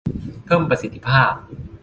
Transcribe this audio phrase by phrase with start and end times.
[0.45, 1.33] เพิ่มประสิทธิภาพ